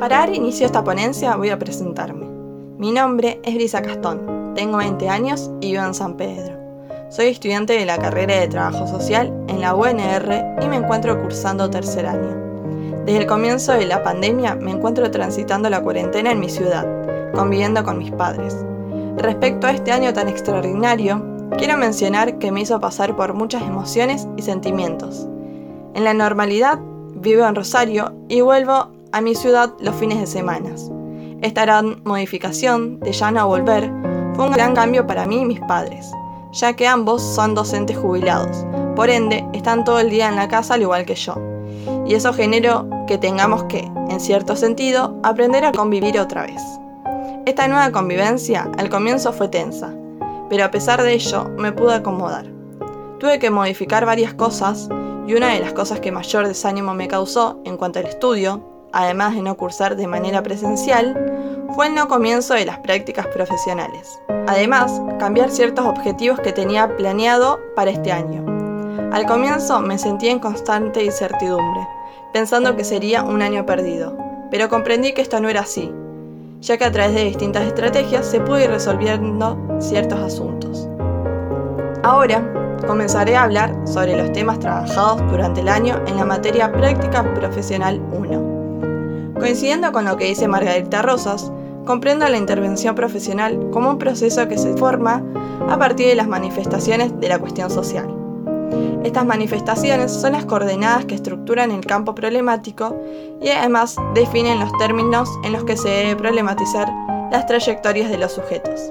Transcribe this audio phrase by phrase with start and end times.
[0.00, 2.24] Para dar inicio a esta ponencia voy a presentarme.
[2.78, 6.58] Mi nombre es Brisa Castón, tengo 20 años y vivo en San Pedro.
[7.10, 11.68] Soy estudiante de la carrera de Trabajo Social en la UNR y me encuentro cursando
[11.68, 12.34] tercer año.
[13.04, 16.86] Desde el comienzo de la pandemia me encuentro transitando la cuarentena en mi ciudad,
[17.34, 18.56] conviviendo con mis padres.
[19.18, 21.22] Respecto a este año tan extraordinario,
[21.58, 25.28] quiero mencionar que me hizo pasar por muchas emociones y sentimientos.
[25.92, 26.78] En la normalidad,
[27.16, 30.70] vivo en Rosario y vuelvo a mi ciudad los fines de semana.
[31.42, 33.90] Esta gran modificación de ya no volver
[34.34, 36.10] fue un gran cambio para mí y mis padres,
[36.52, 40.74] ya que ambos son docentes jubilados, por ende están todo el día en la casa
[40.74, 41.34] al igual que yo.
[42.06, 46.62] Y eso generó que tengamos que, en cierto sentido, aprender a convivir otra vez.
[47.46, 49.94] Esta nueva convivencia al comienzo fue tensa,
[50.48, 52.46] pero a pesar de ello me pude acomodar.
[53.18, 54.88] Tuve que modificar varias cosas
[55.26, 59.34] y una de las cosas que mayor desánimo me causó en cuanto al estudio además
[59.34, 64.20] de no cursar de manera presencial, fue el no comienzo de las prácticas profesionales.
[64.46, 68.44] Además, cambiar ciertos objetivos que tenía planeado para este año.
[69.12, 71.86] Al comienzo me sentía en constante incertidumbre,
[72.32, 74.16] pensando que sería un año perdido,
[74.50, 75.92] pero comprendí que esto no era así,
[76.60, 80.88] ya que a través de distintas estrategias se pudo ir resolviendo ciertos asuntos.
[82.02, 82.42] Ahora,
[82.86, 88.00] comenzaré a hablar sobre los temas trabajados durante el año en la materia Práctica Profesional
[88.12, 88.49] 1.
[89.40, 91.50] Coincidiendo con lo que dice Margarita Rosas,
[91.86, 95.24] comprendo la intervención profesional como un proceso que se forma
[95.66, 98.06] a partir de las manifestaciones de la cuestión social.
[99.02, 102.94] Estas manifestaciones son las coordenadas que estructuran el campo problemático
[103.40, 106.92] y además definen los términos en los que se debe problematizar
[107.32, 108.90] las trayectorias de los sujetos.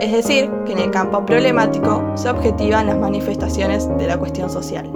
[0.00, 4.90] Es decir, que en el campo problemático se objetivan las manifestaciones de la cuestión social.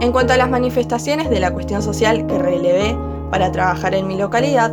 [0.00, 2.96] En cuanto a las manifestaciones de la cuestión social que relevé
[3.30, 4.72] para trabajar en mi localidad,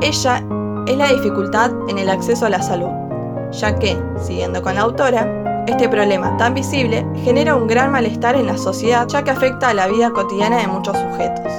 [0.00, 0.42] ella
[0.86, 2.90] es la dificultad en el acceso a la salud,
[3.52, 8.46] ya que, siguiendo con la autora, este problema tan visible genera un gran malestar en
[8.46, 11.52] la sociedad ya que afecta a la vida cotidiana de muchos sujetos.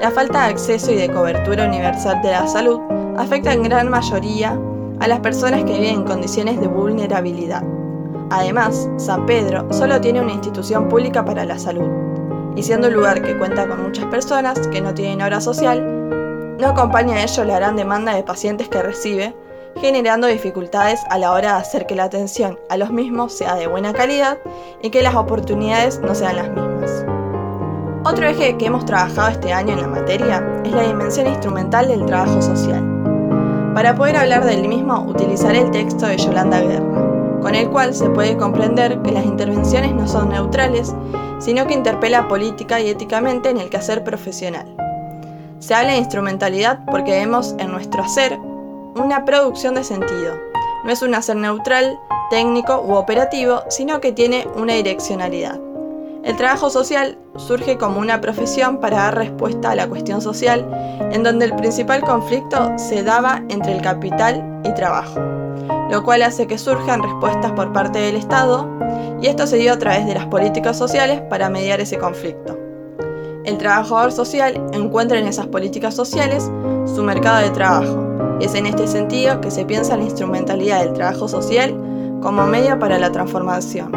[0.00, 2.80] La falta de acceso y de cobertura universal de la salud
[3.18, 4.58] afecta en gran mayoría
[5.00, 7.64] a las personas que viven en condiciones de vulnerabilidad.
[8.30, 11.88] Además, San Pedro solo tiene una institución pública para la salud,
[12.56, 16.02] y siendo un lugar que cuenta con muchas personas que no tienen hora social,
[16.58, 19.34] no acompaña a ello la gran demanda de pacientes que recibe,
[19.80, 23.66] generando dificultades a la hora de hacer que la atención a los mismos sea de
[23.66, 24.38] buena calidad
[24.82, 27.06] y que las oportunidades no sean las mismas.
[28.04, 32.04] Otro eje que hemos trabajado este año en la materia es la dimensión instrumental del
[32.04, 32.84] trabajo social.
[33.74, 36.91] Para poder hablar del mismo, utilizaré el texto de Yolanda Guerra
[37.42, 40.94] con el cual se puede comprender que las intervenciones no son neutrales,
[41.40, 44.76] sino que interpela política y éticamente en el quehacer profesional.
[45.58, 48.38] Se habla de instrumentalidad porque vemos en nuestro hacer
[48.94, 50.34] una producción de sentido.
[50.84, 51.98] No es un hacer neutral,
[52.30, 55.60] técnico u operativo, sino que tiene una direccionalidad.
[56.24, 60.68] El trabajo social surge como una profesión para dar respuesta a la cuestión social,
[61.10, 65.41] en donde el principal conflicto se daba entre el capital y trabajo
[65.92, 68.66] lo cual hace que surjan respuestas por parte del Estado,
[69.20, 72.58] y esto se dio a través de las políticas sociales para mediar ese conflicto.
[73.44, 76.50] El trabajador social encuentra en esas políticas sociales
[76.86, 78.08] su mercado de trabajo,
[78.40, 81.76] y es en este sentido que se piensa la instrumentalidad del trabajo social
[82.22, 83.92] como medio para la transformación.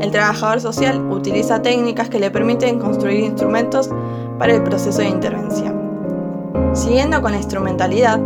[0.00, 3.90] El trabajador social utiliza técnicas que le permiten construir instrumentos
[4.38, 5.78] para el proceso de intervención.
[6.72, 8.18] Siguiendo con la instrumentalidad,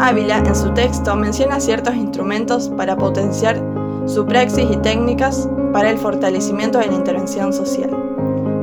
[0.00, 3.62] Ávila en su texto menciona ciertos instrumentos para potenciar
[4.06, 7.90] su praxis y técnicas para el fortalecimiento de la intervención social.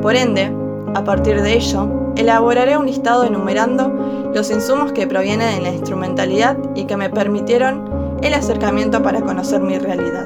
[0.01, 0.51] Por ende,
[0.95, 3.87] a partir de ello, elaboraré un listado enumerando
[4.33, 9.61] los insumos que provienen de la instrumentalidad y que me permitieron el acercamiento para conocer
[9.61, 10.25] mi realidad.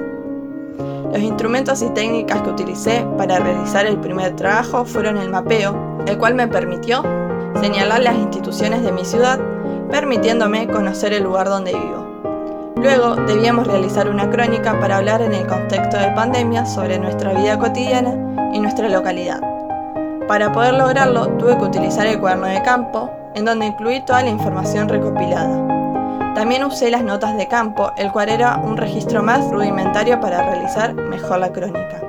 [1.12, 5.76] Los instrumentos y técnicas que utilicé para realizar el primer trabajo fueron el mapeo,
[6.08, 7.04] el cual me permitió
[7.60, 9.42] señalar las instituciones de mi ciudad
[9.92, 12.08] permitiéndome conocer el lugar donde vivo.
[12.78, 17.60] Luego debíamos realizar una crónica para hablar en el contexto de pandemia sobre nuestra vida
[17.60, 18.16] cotidiana
[18.54, 19.42] y nuestra localidad.
[20.28, 24.30] Para poder lograrlo tuve que utilizar el cuaderno de campo, en donde incluí toda la
[24.30, 26.34] información recopilada.
[26.34, 30.94] También usé las notas de campo, el cual era un registro más rudimentario para realizar
[30.94, 32.02] mejor la crónica.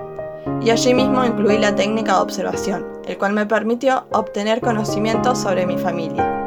[0.60, 5.66] Y allí mismo incluí la técnica de observación, el cual me permitió obtener conocimientos sobre
[5.66, 6.41] mi familia.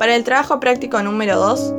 [0.00, 1.74] Para el trabajo práctico número 2,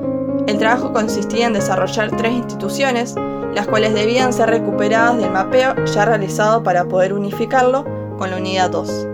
[0.46, 3.16] el trabajo consistía en desarrollar tres instituciones,
[3.56, 7.84] las cuales debían ser recuperadas del mapeo ya realizado para poder unificarlo
[8.20, 9.08] con la unidad 2.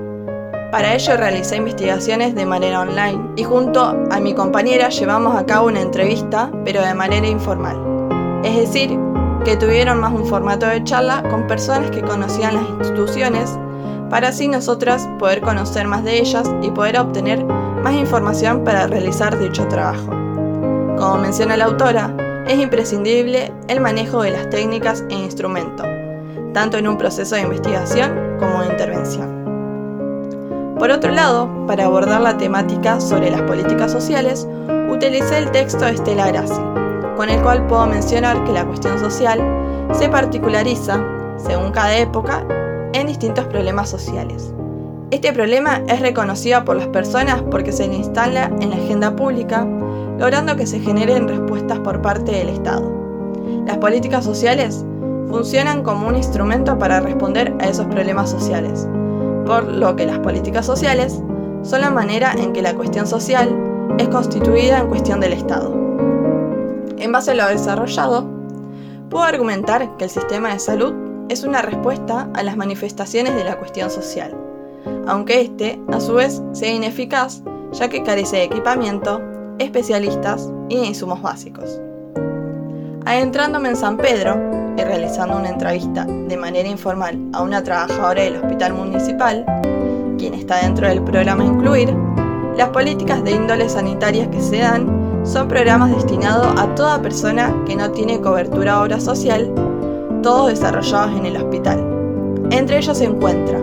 [0.73, 5.67] Para ello realicé investigaciones de manera online y junto a mi compañera llevamos a cabo
[5.67, 7.77] una entrevista, pero de manera informal.
[8.43, 8.99] Es decir,
[9.45, 13.57] que tuvieron más un formato de charla con personas que conocían las instituciones,
[14.09, 17.45] para así nosotras poder conocer más de ellas y poder obtener
[17.83, 20.07] más información para realizar dicho trabajo.
[20.97, 22.15] Como menciona la autora,
[22.47, 25.85] es imprescindible el manejo de las técnicas e instrumentos,
[26.53, 29.37] tanto en un proceso de investigación como de intervención.
[30.79, 34.47] Por otro lado, para abordar la temática sobre las políticas sociales,
[34.89, 36.61] utilicé el texto de Estela Grassi,
[37.15, 39.41] con el cual puedo mencionar que la cuestión social
[39.91, 41.03] se particulariza,
[41.37, 42.45] según cada época,
[42.93, 44.53] en distintos problemas sociales.
[45.09, 49.65] Este problema es reconocido por las personas porque se instala en la agenda pública,
[50.19, 52.91] logrando que se generen respuestas por parte del Estado.
[53.65, 54.83] Las políticas sociales
[55.29, 58.85] funcionan como un instrumento para responder a esos problemas sociales,
[59.45, 61.21] por lo que las políticas sociales
[61.63, 63.55] son la manera en que la cuestión social
[63.97, 65.73] es constituida en cuestión del Estado.
[66.97, 68.27] En base a lo desarrollado,
[69.09, 70.93] puedo argumentar que el sistema de salud
[71.29, 74.35] es una respuesta a las manifestaciones de la cuestión social,
[75.07, 77.41] aunque este, a su vez, sea ineficaz
[77.73, 79.21] ya que carece de equipamiento,
[79.59, 81.79] especialistas y insumos básicos.
[83.05, 84.37] Adentrándome en San Pedro
[84.77, 89.45] y realizando una entrevista de manera informal a una trabajadora del hospital municipal,
[90.17, 91.95] quien está dentro del programa Incluir,
[92.57, 97.75] las políticas de índole sanitarias que se dan son programas destinados a toda persona que
[97.75, 99.53] no tiene cobertura obra social,
[100.23, 101.83] todos desarrollados en el hospital.
[102.49, 103.59] Entre ellos se encuentra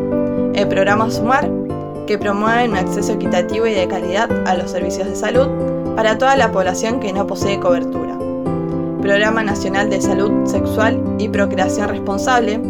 [0.54, 1.50] el programa Sumar,
[2.06, 5.48] que promueve un acceso equitativo y de calidad a los servicios de salud
[5.96, 8.18] para toda la población que no posee cobertura.
[9.00, 12.60] Programa Nacional de Salud Sexual y Procreación Responsable,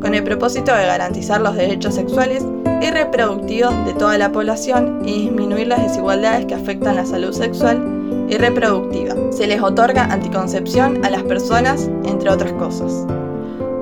[0.00, 2.44] con el propósito de garantizar los derechos sexuales
[2.80, 8.26] y reproductivos de toda la población y disminuir las desigualdades que afectan la salud sexual
[8.28, 9.14] y reproductiva.
[9.30, 13.06] Se les otorga anticoncepción a las personas, entre otras cosas.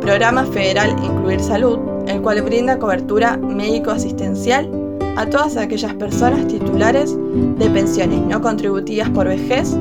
[0.00, 1.78] Programa Federal Incluir Salud,
[2.10, 4.68] el cual brinda cobertura médico-asistencial
[5.16, 7.16] a todas aquellas personas titulares
[7.58, 9.76] de pensiones no contributivas por vejez,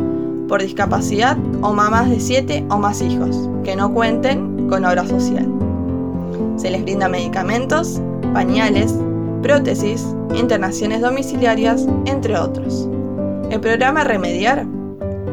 [0.48, 5.48] por discapacidad o mamás de 7 o más hijos que no cuenten con obra social.
[6.58, 8.02] Se les brinda medicamentos,
[8.34, 8.94] pañales,
[9.42, 10.06] prótesis,
[10.36, 12.90] internaciones domiciliarias, entre otros.
[13.50, 14.66] El programa Remediar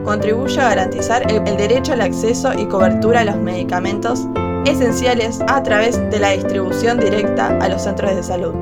[0.05, 4.27] contribuye a garantizar el, derecho al acceso y cobertura a los medicamentos
[4.67, 8.53] esenciales a través de la distribución directa a los centros de salud,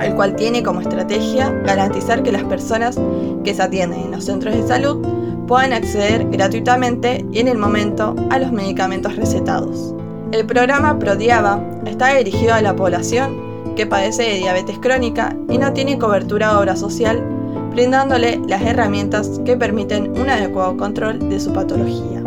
[0.00, 2.98] el cual tiene como estrategia garantizar que las personas
[3.44, 5.04] que se atienden en los centros de salud
[5.46, 9.94] puedan acceder gratuitamente y en el momento a los medicamentos recetados.
[10.30, 15.72] El programa Prodiaba está dirigido a la población que padece de diabetes crónica y no
[15.72, 17.22] tiene cobertura obra social,
[17.72, 22.21] brindándole las herramientas que permiten un adecuado control de su patología.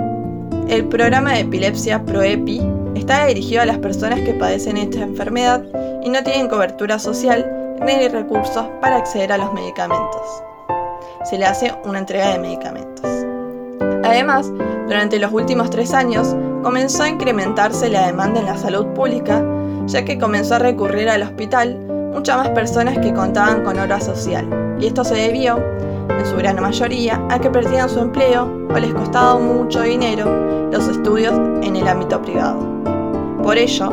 [0.68, 2.60] El programa de epilepsia ProEpi
[2.96, 5.64] está dirigido a las personas que padecen esta enfermedad
[6.04, 10.22] y no tienen cobertura social ni recursos para acceder a los medicamentos.
[11.24, 13.06] Se le hace una entrega de medicamentos.
[14.04, 14.52] Además,
[14.88, 19.46] durante los últimos tres años comenzó a incrementarse la demanda en la salud pública,
[19.86, 21.78] ya que comenzó a recurrir al hospital
[22.12, 24.48] muchas más personas que contaban con hora social,
[24.80, 25.60] y esto se debió,
[26.10, 30.88] en su gran mayoría, a que perdían su empleo o les costaba mucho dinero los
[30.88, 32.60] estudios en el ámbito privado.
[33.44, 33.92] Por ello,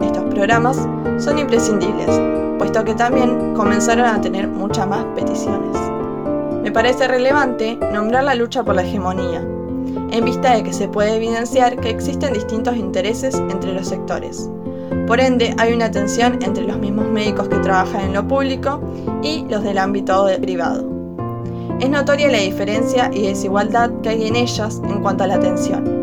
[0.00, 0.88] estos programas
[1.18, 2.20] son imprescindibles,
[2.58, 5.76] puesto que también comenzaron a tener muchas más peticiones.
[6.62, 9.40] Me parece relevante nombrar la lucha por la hegemonía,
[10.10, 14.48] en vista de que se puede evidenciar que existen distintos intereses entre los sectores.
[15.06, 18.80] Por ende, hay una tensión entre los mismos médicos que trabajan en lo público
[19.22, 20.91] y los del ámbito privado.
[21.82, 26.02] Es notoria la diferencia y desigualdad que hay en ellas en cuanto a la atención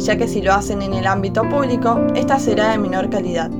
[0.00, 3.50] ya que si lo hacen en el ámbito público, esta será de menor calidad.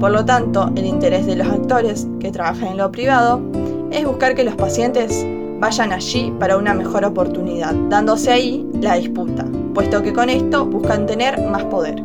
[0.00, 3.40] Por lo tanto, el interés de los actores que trabajan en lo privado
[3.90, 5.24] es buscar que los pacientes
[5.60, 9.44] vayan allí para una mejor oportunidad, dándose ahí la disputa,
[9.74, 12.02] puesto que con esto buscan tener más poder.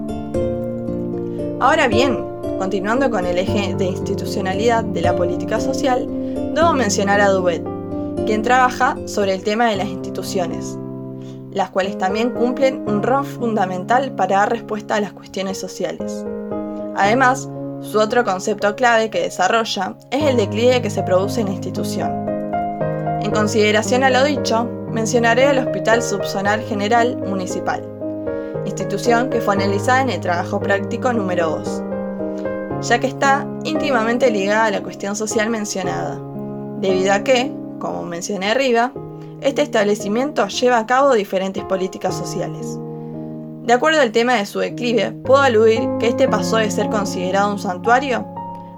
[1.60, 2.24] Ahora bien,
[2.58, 6.08] continuando con el eje de institucionalidad de la política social,
[6.54, 7.64] debo mencionar a Dubet,
[8.30, 10.78] quien trabaja sobre el tema de las instituciones,
[11.52, 16.24] las cuales también cumplen un rol fundamental para dar respuesta a las cuestiones sociales.
[16.96, 17.50] Además,
[17.82, 22.12] su otro concepto clave que desarrolla es el declive que se produce en la institución.
[23.24, 27.82] En consideración a lo dicho, mencionaré el Hospital Subzonal General Municipal,
[28.64, 31.84] institución que fue analizada en el trabajo práctico número 2.
[32.88, 36.22] ya que está íntimamente ligada a la cuestión social mencionada,
[36.80, 38.92] debido a que, como mencioné arriba,
[39.42, 42.78] este establecimiento lleva a cabo diferentes políticas sociales.
[43.64, 47.52] De acuerdo al tema de su declive, puedo aludir que este pasó de ser considerado
[47.52, 48.26] un santuario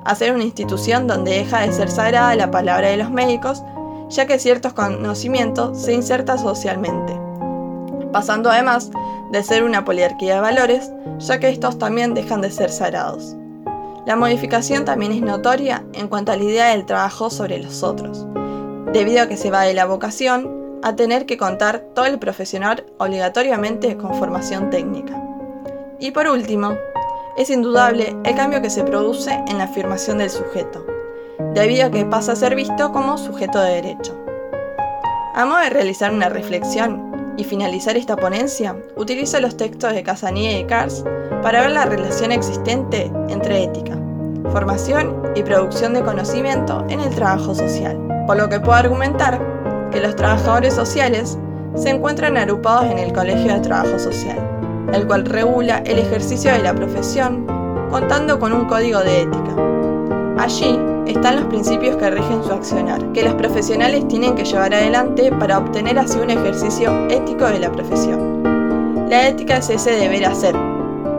[0.03, 3.63] a ser una institución donde deja de ser sagrada la palabra de los médicos,
[4.09, 7.17] ya que ciertos conocimientos se insertan socialmente,
[8.11, 8.91] pasando además
[9.31, 13.35] de ser una poliarquía de valores, ya que estos también dejan de ser sagrados.
[14.05, 18.25] La modificación también es notoria en cuanto a la idea del trabajo sobre los otros,
[18.93, 22.85] debido a que se va de la vocación a tener que contar todo el profesional
[22.97, 25.21] obligatoriamente con formación técnica.
[25.99, 26.75] Y por último,
[27.37, 30.85] es indudable el cambio que se produce en la afirmación del sujeto,
[31.53, 34.17] debido a que pasa a ser visto como sujeto de derecho.
[35.33, 40.59] A modo de realizar una reflexión y finalizar esta ponencia, utilizo los textos de Casanilla
[40.59, 41.05] y Cars
[41.41, 43.97] para ver la relación existente entre ética,
[44.51, 49.41] formación y producción de conocimiento en el trabajo social, por lo que puedo argumentar
[49.91, 51.37] que los trabajadores sociales
[51.75, 54.39] se encuentran agrupados en el Colegio de Trabajo Social,
[54.93, 57.45] el cual regula el ejercicio de la profesión
[57.89, 59.53] contando con un código de ética.
[60.37, 65.29] Allí están los principios que rigen su accionar, que los profesionales tienen que llevar adelante
[65.33, 69.09] para obtener así un ejercicio ético de la profesión.
[69.09, 70.55] La ética es ese deber hacer,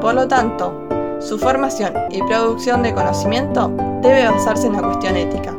[0.01, 0.89] por lo tanto,
[1.21, 5.55] su formación y producción de conocimiento debe basarse en la cuestión ética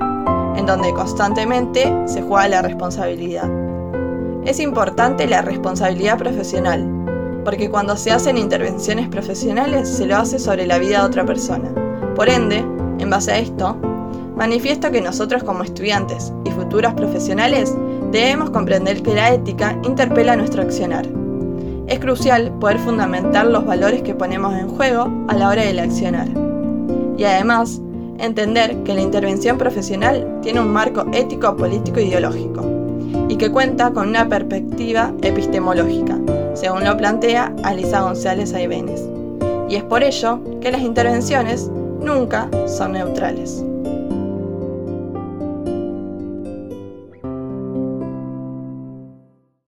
[0.55, 3.49] en donde constantemente se juega la responsabilidad.
[4.45, 6.85] Es importante la responsabilidad profesional,
[7.45, 11.69] porque cuando se hacen intervenciones profesionales se lo hace sobre la vida de otra persona.
[12.15, 12.65] Por ende,
[12.99, 13.77] en base a esto,
[14.35, 17.73] manifiesto que nosotros como estudiantes y futuros profesionales
[18.11, 21.07] debemos comprender que la ética interpela nuestro accionar.
[21.87, 26.27] Es crucial poder fundamentar los valores que ponemos en juego a la hora del accionar.
[27.17, 27.81] Y además,
[28.19, 32.63] entender que la intervención profesional tiene un marco ético, político e ideológico
[33.29, 36.19] y que cuenta con una perspectiva epistemológica,
[36.53, 39.03] según lo plantea Alisa González Aibenes.
[39.69, 43.63] Y es por ello que las intervenciones nunca son neutrales.